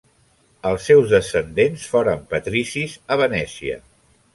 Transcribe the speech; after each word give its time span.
Els 0.69 0.87
seus 0.91 1.11
descendents 1.17 1.85
foren 1.95 2.27
patricis 2.35 3.01
a 3.17 3.23
Venècia. 3.27 3.83